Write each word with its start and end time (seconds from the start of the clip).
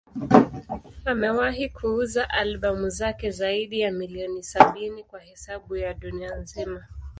Amewahi 1.05 1.69
kuuza 1.69 2.29
albamu 2.29 2.89
zake 2.89 3.31
zaidi 3.31 3.79
ya 3.79 3.91
milioni 3.91 4.43
sabini 4.43 5.03
kwa 5.03 5.19
hesabu 5.19 5.75
ya 5.75 5.93
dunia 5.93 6.35
nzima. 6.35 6.87